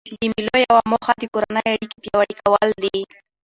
د 0.07 0.09
مېلو 0.33 0.55
یوه 0.67 0.81
موخه 0.91 1.13
د 1.21 1.23
کورنۍ 1.33 1.63
اړیکي 1.73 1.97
پیاوړي 2.03 2.35
کول 2.43 2.69
دي. 2.83 2.97